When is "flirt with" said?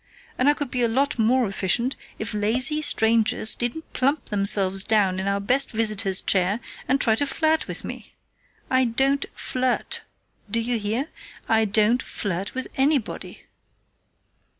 7.27-7.83, 12.01-12.67